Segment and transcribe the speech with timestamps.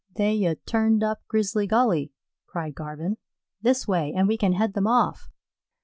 [0.15, 2.11] "They 'ye turned up Grizzly Gully,"
[2.47, 3.17] cried Garvin.
[3.61, 5.29] "This way, and we can head them off."